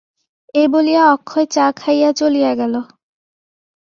এই 0.55 0.67
বলিয়া 0.67 1.03
অক্ষয় 1.13 1.45
চা 1.45 1.65
খাইয়া 1.77 2.09
চলিয়া 2.11 2.51
গেল। 2.55 2.73